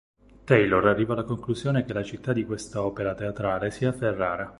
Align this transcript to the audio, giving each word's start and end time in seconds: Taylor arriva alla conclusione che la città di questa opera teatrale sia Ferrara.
Taylor 0.45 0.87
arriva 0.87 1.13
alla 1.13 1.21
conclusione 1.25 1.85
che 1.85 1.93
la 1.93 2.01
città 2.01 2.33
di 2.33 2.43
questa 2.43 2.83
opera 2.83 3.13
teatrale 3.13 3.69
sia 3.69 3.91
Ferrara. 3.93 4.49